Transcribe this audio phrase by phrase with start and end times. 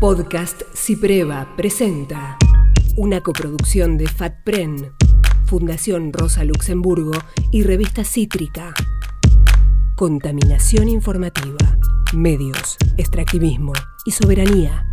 [0.00, 2.36] Podcast Cipreva presenta
[2.98, 4.92] una coproducción de FATPREN,
[5.46, 7.12] Fundación Rosa Luxemburgo
[7.50, 8.74] y Revista Cítrica.
[9.96, 11.78] Contaminación informativa,
[12.12, 13.72] medios, extractivismo
[14.04, 14.85] y soberanía.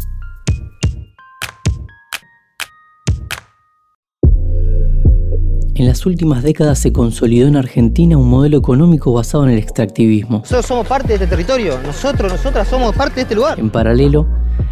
[5.84, 10.38] En las últimas décadas se consolidó en Argentina un modelo económico basado en el extractivismo.
[10.38, 13.60] Nosotros somos parte de este territorio, nosotros, nosotras somos parte de este lugar.
[13.60, 14.26] En paralelo,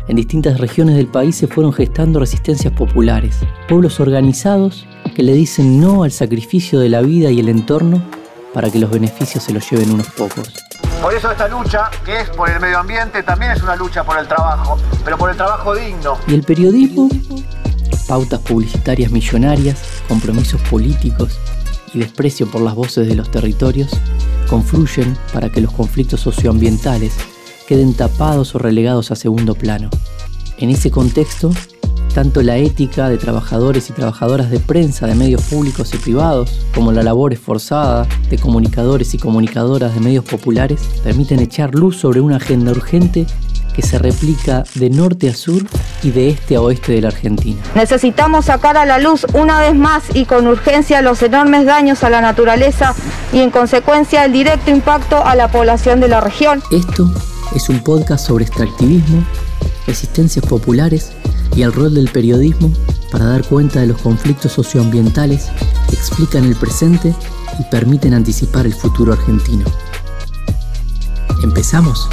[0.08, 5.82] en distintas regiones del país se fueron gestando resistencias populares, pueblos organizados que le dicen
[5.82, 8.02] no al sacrificio de la vida y el entorno
[8.54, 10.54] para que los beneficios se los lleven unos pocos.
[11.02, 14.18] Por eso esta lucha, que es por el medio ambiente, también es una lucha por
[14.18, 16.14] el trabajo, pero por el trabajo digno.
[16.26, 17.10] ¿Y el periodismo?
[18.12, 21.40] Pautas publicitarias millonarias, compromisos políticos
[21.94, 23.90] y desprecio por las voces de los territorios
[24.50, 27.14] confluyen para que los conflictos socioambientales
[27.70, 29.90] queden tapados o relegados a segundo plano.
[30.58, 31.52] En ese contexto,
[32.14, 36.92] tanto la ética de trabajadores y trabajadoras de prensa de medios públicos y privados, como
[36.92, 42.36] la labor esforzada de comunicadores y comunicadoras de medios populares, permiten echar luz sobre una
[42.36, 43.26] agenda urgente
[43.74, 45.66] que se replica de norte a sur
[46.04, 47.62] y de este a oeste de la Argentina.
[47.76, 52.10] Necesitamos sacar a la luz una vez más y con urgencia los enormes daños a
[52.10, 52.94] la naturaleza
[53.34, 56.62] y en consecuencia el directo impacto a la población de la región.
[56.72, 57.12] Esto
[57.56, 59.24] es un podcast sobre extractivismo,
[59.88, 61.12] resistencias populares
[61.56, 62.72] y el rol del periodismo
[63.12, 65.50] para dar cuenta de los conflictos socioambientales
[65.90, 67.14] que explican el presente
[67.60, 69.66] y permiten anticipar el futuro argentino.
[71.44, 72.10] ¿Empezamos?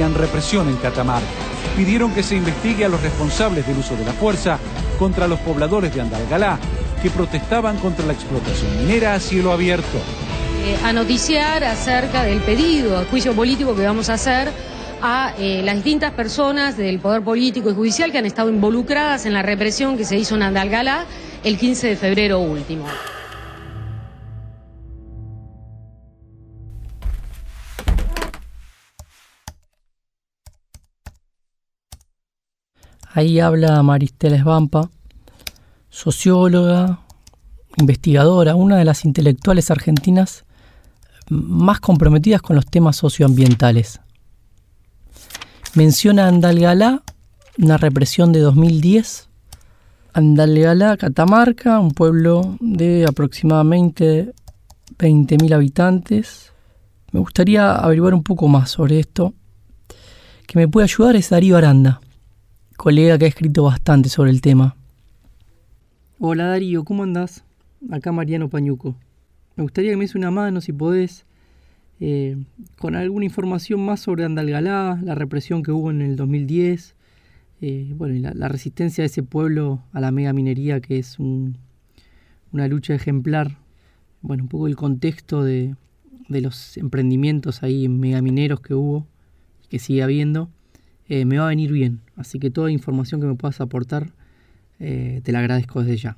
[0.00, 1.26] Repudian represión en Catamarca.
[1.76, 4.58] Pidieron que se investigue a los responsables del uso de la fuerza
[4.98, 6.58] contra los pobladores de Andalgalá,
[7.02, 9.98] que protestaban contra la explotación minera a cielo abierto.
[10.64, 14.50] Eh, a noticiar acerca del pedido a juicio político que vamos a hacer
[15.02, 19.32] a eh, las distintas personas del poder político y judicial que han estado involucradas en
[19.32, 21.06] la represión que se hizo en Andalgalá
[21.44, 22.84] el 15 de febrero último.
[33.12, 34.88] Ahí habla Maristela Esbampa,
[35.88, 37.00] socióloga,
[37.76, 40.44] investigadora, una de las intelectuales argentinas
[41.28, 44.00] más comprometidas con los temas socioambientales.
[45.74, 47.02] Menciona Andalgalá,
[47.58, 49.28] una represión de 2010.
[50.12, 54.32] Andalgalá, Catamarca, un pueblo de aproximadamente
[54.98, 56.52] 20.000 habitantes.
[57.10, 59.34] Me gustaría averiguar un poco más sobre esto.
[60.46, 62.00] Que me puede ayudar es Darío Aranda
[62.80, 64.74] colega que ha escrito bastante sobre el tema.
[66.18, 67.44] Hola Darío, ¿cómo andás?
[67.90, 68.96] Acá Mariano Pañuco.
[69.54, 71.26] Me gustaría que me des una mano, si podés,
[72.00, 72.38] eh,
[72.78, 76.94] con alguna información más sobre Andalgalá, la represión que hubo en el 2010,
[77.60, 82.94] eh, bueno, la, resistencia de ese pueblo a la mega minería, que es una lucha
[82.94, 83.58] ejemplar.
[84.22, 85.74] Bueno, un poco el contexto de,
[86.30, 89.06] de los emprendimientos ahí megamineros que hubo,
[89.68, 90.48] que sigue habiendo.
[91.10, 92.00] Eh, me va a venir bien.
[92.20, 94.12] Así que toda información que me puedas aportar,
[94.78, 96.16] eh, te la agradezco desde ya.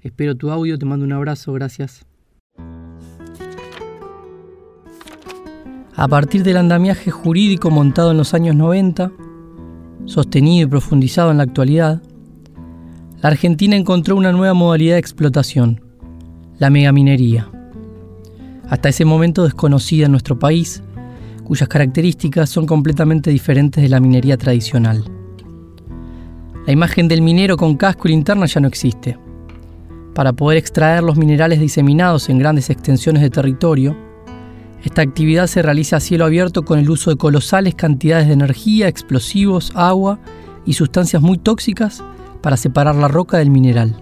[0.00, 2.04] Espero tu audio, te mando un abrazo, gracias.
[5.94, 9.12] A partir del andamiaje jurídico montado en los años 90,
[10.06, 12.02] sostenido y profundizado en la actualidad,
[13.22, 15.82] la Argentina encontró una nueva modalidad de explotación,
[16.58, 17.48] la megaminería.
[18.68, 20.82] Hasta ese momento desconocida en nuestro país,
[21.44, 25.04] cuyas características son completamente diferentes de la minería tradicional.
[26.66, 29.18] La imagen del minero con casco y linterna ya no existe.
[30.14, 33.96] Para poder extraer los minerales diseminados en grandes extensiones de territorio,
[34.84, 38.88] esta actividad se realiza a cielo abierto con el uso de colosales cantidades de energía,
[38.88, 40.18] explosivos, agua
[40.66, 42.02] y sustancias muy tóxicas
[42.40, 43.96] para separar la roca del mineral.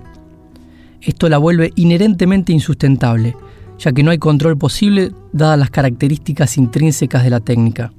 [1.01, 3.37] Esto la vuelve inherentemente insustentable,
[3.81, 7.93] ya que no hay control posible dadas las características intrínsecas de la técnica.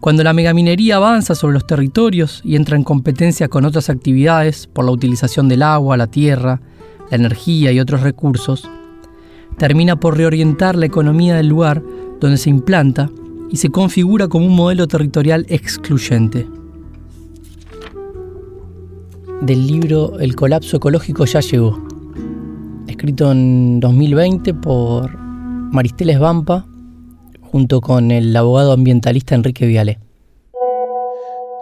[0.00, 4.84] Cuando la megaminería avanza sobre los territorios y entra en competencia con otras actividades por
[4.84, 6.60] la utilización del agua, la tierra,
[7.10, 8.68] la energía y otros recursos,
[9.56, 11.82] termina por reorientar la economía del lugar
[12.20, 13.10] donde se implanta
[13.50, 16.46] y se configura como un modelo territorial excluyente.
[19.40, 21.91] Del libro El colapso ecológico ya llegó,
[22.92, 26.66] escrito en 2020 por Maristeles Vampa
[27.40, 29.98] junto con el abogado ambientalista Enrique Viale.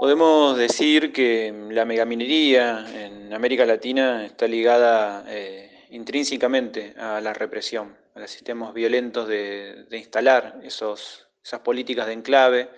[0.00, 7.96] Podemos decir que la megaminería en América Latina está ligada eh, intrínsecamente a la represión,
[8.16, 11.28] a los sistemas violentos de, instalar esas
[11.62, 12.70] políticas de enclave,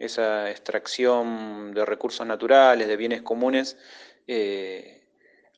[0.00, 3.76] esa extracción de recursos naturales, de bienes comunes,
[4.26, 4.99] eh,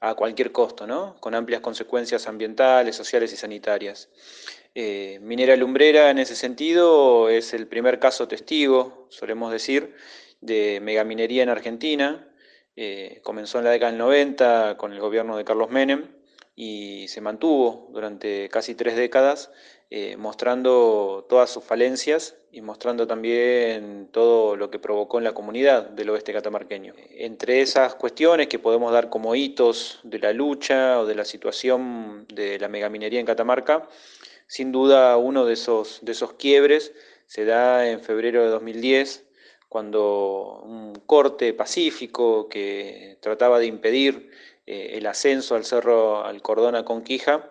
[0.04, 1.14] a cualquier costo, ¿no?
[1.20, 4.08] con amplias consecuencias ambientales, sociales y sanitarias.
[4.75, 9.94] Eh, Minera Lumbrera en ese sentido es el primer caso testigo, solemos decir,
[10.40, 12.28] de megaminería en Argentina.
[12.75, 16.08] Eh, comenzó en la década del 90 con el gobierno de Carlos Menem
[16.54, 19.50] y se mantuvo durante casi tres décadas
[19.94, 25.90] eh, mostrando todas sus falencias y mostrando también todo lo que provocó en la comunidad
[25.90, 26.94] del oeste catamarqueño.
[27.10, 32.26] Entre esas cuestiones que podemos dar como hitos de la lucha o de la situación
[32.32, 33.87] de la megaminería en Catamarca,
[34.46, 36.94] sin duda uno de esos, de esos quiebres
[37.26, 39.26] se da en febrero de 2010,
[39.69, 44.31] cuando un corte pacífico que trataba de impedir
[44.67, 47.50] el ascenso al cerro al Cordona Conquija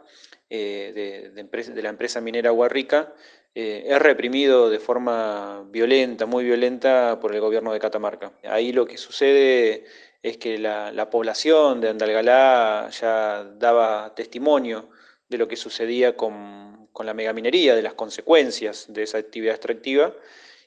[0.49, 3.13] eh, de, la empresa minera Guarrica
[3.53, 8.31] eh, es reprimido de forma violenta, muy violenta por el gobierno de Catamarca.
[8.43, 9.85] Ahí lo que sucede
[10.23, 14.89] es que la, la población de Andalgalá ya daba testimonio
[15.27, 20.13] de lo que sucedía con con la megaminería, de las consecuencias de esa actividad extractiva,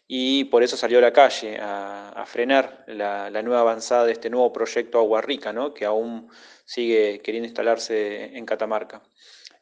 [0.06, 4.53] y por eso salió a la calle a, frenar la, nueva avanzada de este nuevo
[4.53, 5.73] proyecto Agua Rica, ¿no?
[5.73, 6.29] que aún
[6.65, 9.03] sigue queriendo instalarse en Catamarca.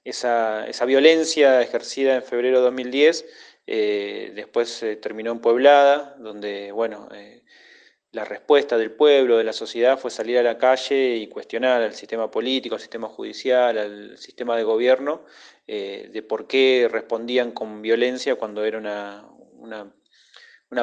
[0.05, 3.25] Esa, violencia ejercida en febrero de 2010
[3.67, 7.43] eh, después terminó en Pueblada, donde bueno, eh,
[8.13, 11.95] la respuesta del pueblo, de la sociedad, fue salir a la calle y cuestionar al
[11.95, 15.25] sistema político, al sistema judicial, al sistema de gobierno,
[15.67, 19.95] eh, de por qué respondían con violencia cuando era una, una,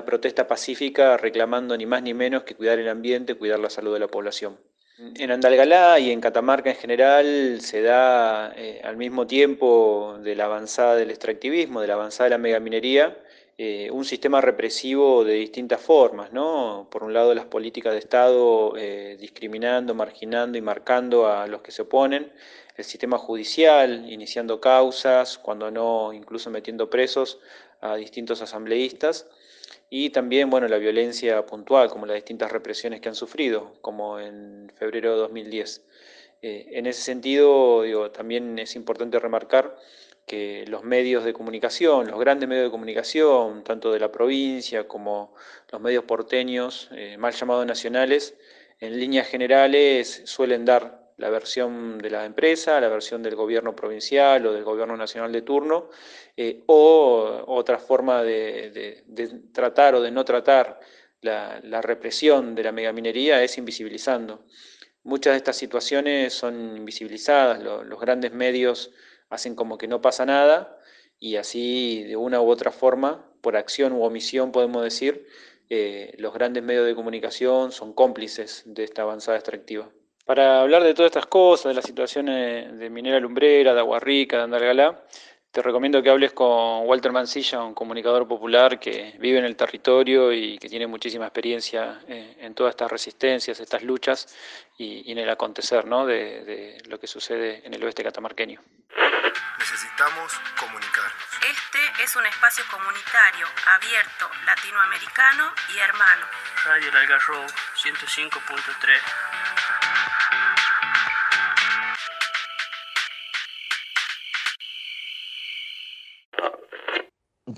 [0.05, 3.99] protesta pacífica reclamando ni más ni menos que cuidar el ambiente, cuidar la salud de
[3.99, 4.57] la población.
[5.15, 10.45] En Andalgalá y en Catamarca en general se da eh, al mismo tiempo de la
[10.45, 13.17] avanzada del extractivismo, de la avanzada de la megaminería,
[13.57, 16.87] eh, un sistema represivo de distintas formas, ¿no?
[16.91, 21.71] Por un lado las políticas de Estado eh, discriminando, marginando y marcando a los que
[21.71, 22.31] se oponen,
[22.75, 27.39] el sistema judicial iniciando causas, cuando no incluso metiendo presos
[27.81, 29.27] a distintos asambleístas,
[29.89, 34.71] y también bueno, la violencia puntual, como las distintas represiones que han sufrido, como en
[34.75, 35.85] febrero de 2010.
[36.41, 39.75] Eh, en ese sentido, digo, también es importante remarcar
[40.25, 45.33] que los medios de comunicación, los grandes medios de comunicación, tanto de la provincia como
[45.71, 48.37] los medios porteños, eh, mal llamados nacionales,
[48.79, 54.45] en líneas generales suelen dar la versión de la empresa, la versión del gobierno provincial
[54.45, 55.89] o del gobierno nacional de turno,
[56.37, 59.03] eh, o otra forma de,
[59.53, 60.79] tratar o de no tratar
[61.21, 64.45] la, represión de la megaminería es invisibilizando.
[65.03, 68.91] Muchas de estas situaciones son invisibilizadas, los grandes medios
[69.29, 70.79] hacen como que no pasa nada
[71.19, 75.27] y así de una u otra forma, por acción u omisión podemos decir,
[75.69, 79.91] eh, los grandes medios de comunicación son cómplices de esta avanzada extractiva.
[80.29, 84.37] Para hablar de todas estas cosas, de las situaciones de Minera Lumbrera, de Agua Rica,
[84.37, 85.01] de Andalgalá,
[85.51, 90.31] te recomiendo que hables con Walter Mancilla, un comunicador popular que vive en el territorio
[90.31, 94.27] y que tiene muchísima experiencia eh, en todas estas resistencias, estas luchas
[94.77, 96.05] y, en el acontecer ¿no?
[96.05, 98.61] de, de, lo que sucede en el oeste catamarqueño.
[99.57, 101.23] Necesitamos comunicarnos.
[101.41, 106.27] Este es un espacio comunitario, abierto, latinoamericano y hermano.
[106.65, 107.47] Radio El Algarrobo
[107.81, 109.78] 105.3.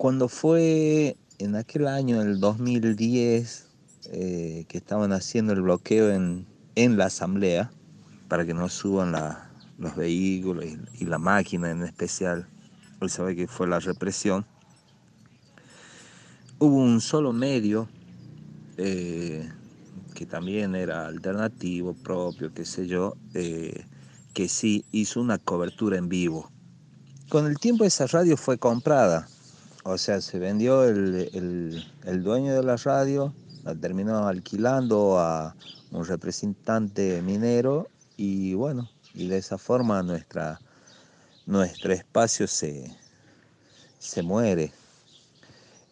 [0.02, 3.68] Cuando fue en aquel año, el 2010,
[4.06, 6.48] eh, que estaban haciendo el bloqueo en,
[6.98, 7.70] la asamblea
[8.28, 9.14] para que no suban
[9.78, 10.66] los vehículos
[11.00, 12.48] y, la máquina en especial,
[13.00, 14.44] hoy sabe que fue la represión,
[16.58, 17.88] hubo un solo medio
[18.78, 19.48] eh,
[20.16, 23.86] que también era alternativo, propio, qué sé yo, eh,
[24.34, 26.50] que sí hizo una cobertura en vivo.
[27.30, 29.28] Con el tiempo esa radio fue comprada
[29.84, 33.34] O sea, se vendió el, el dueño de la radio,
[33.64, 35.56] la terminó alquilando a
[35.92, 40.60] un representante minero y bueno, y de esa forma nuestra,
[41.46, 42.96] nuestro espacio se,
[44.00, 44.72] se muere.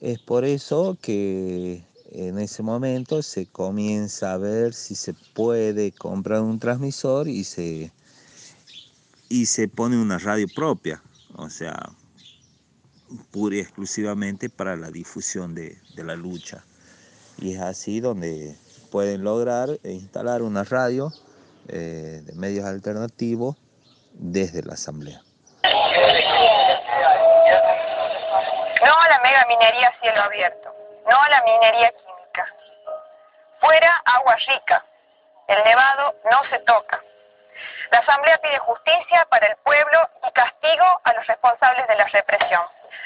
[0.01, 6.41] Es por eso que en ese momento se comienza a ver si se puede comprar
[6.41, 7.91] un transmisor y se,
[9.27, 11.03] y se pone una radio propia,
[11.35, 11.91] o sea,
[13.31, 16.63] pura y exclusivamente para la difusión de, la lucha.
[17.37, 18.55] Y es así donde
[18.91, 21.11] pueden lograr instalar una radio
[21.67, 23.55] eh, de medios alternativos
[24.13, 25.21] desde la Asamblea.
[28.83, 30.73] No a la mega minería cielo abierto,
[31.09, 32.47] no a la minería química.
[33.59, 34.85] Fuera agua rica,
[35.47, 37.03] el nevado no se toca.
[37.91, 42.61] La Asamblea pide justicia para el pueblo y castigo a los responsables de la represión.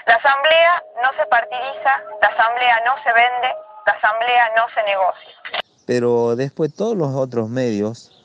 [0.05, 5.63] La Asamblea no se partidiza, la Asamblea no se vende, la Asamblea no se negocia.
[5.85, 8.23] Pero después todos los otros medios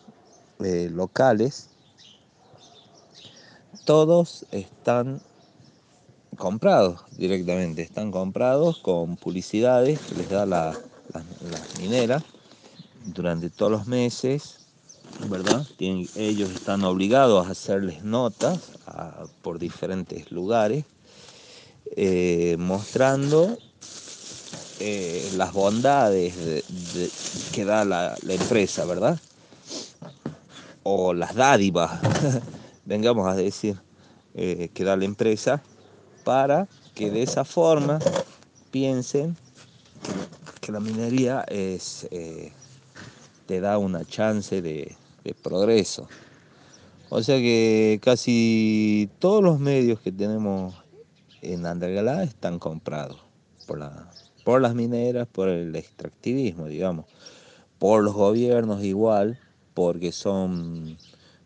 [0.65, 1.71] eh, locales,
[3.85, 5.21] todos están
[6.37, 10.77] comprados directamente, están comprados con publicidades que les da la,
[11.79, 12.23] minera
[13.05, 14.67] durante todos los meses,
[15.29, 15.67] ¿verdad?
[15.79, 18.73] ellos están obligados a hacerles notas
[19.43, 20.85] por diferentes lugares,
[22.01, 23.59] eh, mostrando
[24.79, 26.33] eh, las bondades
[27.51, 29.19] que da la, empresa, ¿verdad?
[30.85, 32.01] o las dádivas,
[32.85, 33.81] vengamos a decir,
[34.35, 35.61] eh, que da la empresa,
[36.23, 37.99] para que de esa forma
[38.71, 39.37] piensen
[40.61, 42.07] que, la minería es,
[43.47, 44.95] te da una chance de,
[45.43, 46.07] progreso.
[47.09, 50.75] O sea que casi todos los medios que tenemos
[51.43, 53.21] en Andalgalá están comprados
[53.67, 54.11] por, la,
[54.45, 57.07] por las mineras, por el extractivismo, digamos,
[57.79, 59.39] por los gobiernos igual,
[59.75, 60.99] porque son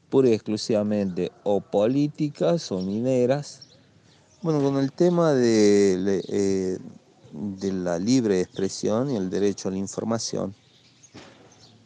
[0.08, 3.62] pura y exclusivamente o políticas o mineras.
[4.42, 6.78] Bueno, con el tema de, eh,
[7.32, 10.54] de la libre expresión y el derecho a la información,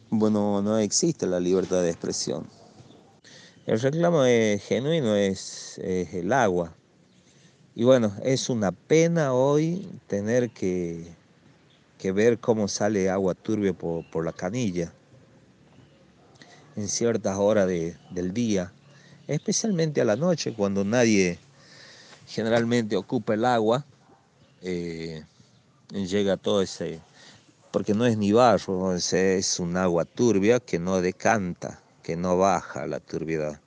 [0.09, 2.47] bueno, no existe la libertad de expresión.
[3.65, 6.73] El reclamo es genuino, es, el agua.
[7.79, 11.13] Y bueno, es una pena hoy tener que,
[12.11, 14.91] ver cómo sale agua turbia por la canilla
[16.75, 18.73] en ciertas horas del día,
[19.27, 21.37] especialmente a la noche cuando nadie
[22.25, 23.85] generalmente ocupa el agua,
[24.63, 25.23] eh,
[25.91, 26.99] llega todo ese,
[27.71, 32.87] porque no es ni barro, es un agua turbia que no decanta, que no baja
[32.87, 33.61] la turbiedad,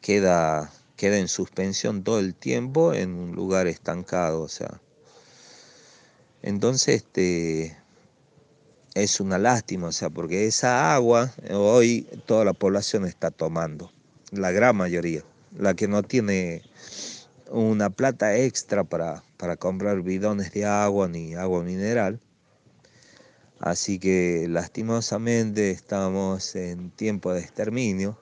[0.00, 4.80] queda, queda en suspensión todo el tiempo en un lugar estancado, o sea.
[6.42, 7.76] Entonces, este,
[8.94, 13.92] es una lástima, o sea, porque esa agua hoy toda la población está tomando,
[14.30, 15.22] la gran mayoría,
[15.58, 16.62] la que no tiene
[17.50, 22.20] una plata extra para, para comprar bidones de agua ni agua mineral.
[23.60, 28.18] Así que lastimosamente estamos en tiempo de exterminio,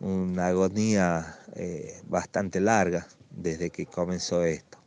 [0.00, 4.78] una agonía eh, bastante larga desde que comenzó esto.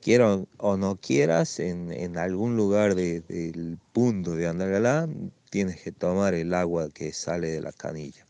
[0.00, 5.08] Quiero o no quieras, en, algún lugar del punto de Andalgalá
[5.50, 8.24] tienes que tomar el agua que sale de la canilla.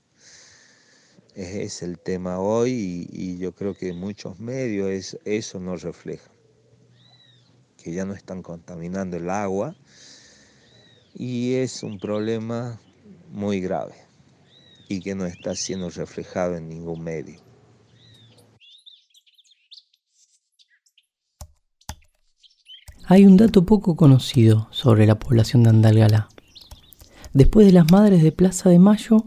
[1.35, 6.31] Ese es el tema hoy y, yo creo que muchos medios eso no refleja,
[7.77, 9.77] que ya no están contaminando el agua
[11.15, 12.81] y es un problema
[13.31, 14.07] muy grave
[14.89, 17.41] y que no está siendo reflejado en ningún medio.
[23.09, 26.29] Hay un dato poco conocido sobre la población de Andalgalá.
[27.33, 29.25] Después de las Madres de Plaza de Mayo,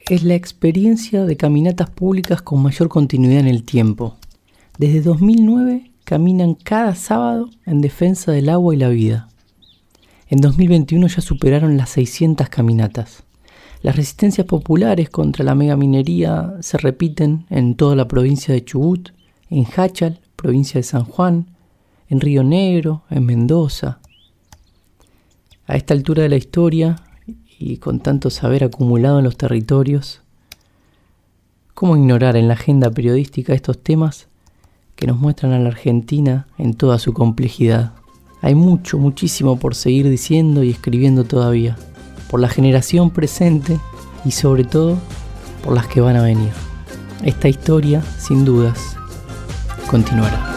[0.00, 4.16] es la experiencia de caminatas públicas con mayor continuidad en el tiempo.
[4.78, 9.28] Desde 2009 caminan cada sábado en defensa del agua y la vida.
[10.28, 13.24] En 2021 ya superaron las 600 caminatas.
[13.82, 19.10] Las resistencias populares contra la megaminería se repiten en toda la provincia de Chubut,
[19.50, 21.48] en Hachal, provincia de San Juan,
[22.08, 23.98] en Río Negro, en Mendoza.
[25.66, 26.96] A esta altura de la historia
[27.58, 30.20] y con tanto saber acumulado en los territorios,
[31.74, 34.28] ¿cómo ignorar en la agenda periodística estos temas
[34.94, 37.94] que nos muestran a la Argentina en toda su complejidad?
[38.42, 41.76] Hay mucho, muchísimo por seguir diciendo y escribiendo todavía,
[42.32, 43.78] por la generación presente
[44.24, 44.96] y sobre todo
[45.62, 46.50] por las que van a venir.
[47.22, 48.96] Esta historia, sin dudas,
[49.86, 50.56] continuará.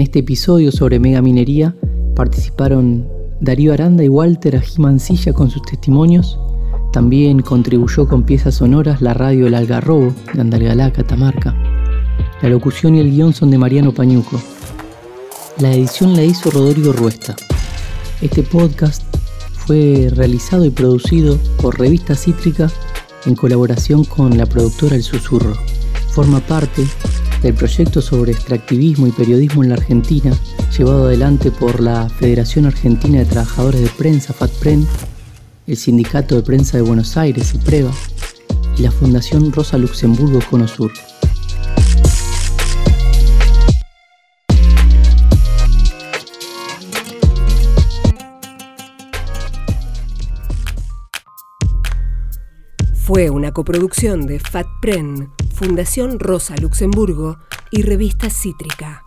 [0.00, 1.76] En este episodio sobre megaminería
[2.16, 3.06] participaron
[3.42, 6.38] Darío Aranda y Walter Ajimancilla con sus testimonios.
[6.90, 11.54] También contribuyó con piezas sonoras la radio El Algarrobo de Andalgalá, Catamarca.
[12.40, 14.40] La locución y el guion son de Mariano Pañuco.
[15.58, 17.36] La edición la hizo Rodrigo Ruesta.
[18.22, 19.02] Este podcast
[19.52, 22.70] fue realizado y producido por Revista Cítrica
[23.26, 25.52] en colaboración con la productora El Susurro.
[26.14, 26.86] Forma parte
[27.42, 30.32] del proyecto sobre extractivismo y periodismo en la Argentina,
[30.76, 34.86] llevado adelante por la Federación Argentina de Trabajadores de Prensa, FATPREN,
[35.66, 37.92] el Sindicato de Prensa de Buenos Aires, IPREVA,
[38.76, 40.92] y la Fundación Rosa Luxemburgo Conosur.
[53.12, 57.38] Fue una coproducción de FATPREN, Fundación Rosa Luxemburgo
[57.72, 59.02] y Revista Cítrica.